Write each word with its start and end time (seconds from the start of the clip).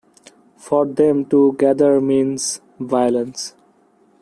For 0.57 0.87
them 0.87 1.25
to 1.25 1.53
gather 1.59 2.01
means 2.01 2.59
violence. 2.79 3.53